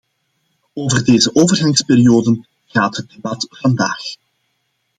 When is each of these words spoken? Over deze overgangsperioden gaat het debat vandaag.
Over 0.73 1.03
deze 1.03 1.35
overgangsperioden 1.35 2.47
gaat 2.65 2.95
het 2.97 3.09
debat 3.09 3.47
vandaag. 3.49 4.01